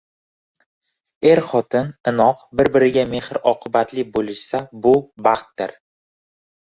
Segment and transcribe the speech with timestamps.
[1.33, 4.95] Er-xotin inoq, bir-biriga mehr-oqibatli bo‘lishsa bu
[5.29, 5.77] baxtdir